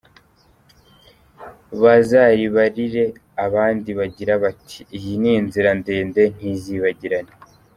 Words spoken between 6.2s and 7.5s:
ntizibagirane.